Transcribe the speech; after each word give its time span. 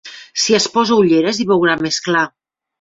Si 0.43 0.55
es 0.59 0.65
posa 0.77 0.97
ulleres 1.03 1.43
hi 1.43 1.47
veurà 1.53 1.79
més 1.85 2.03
clar. 2.09 2.27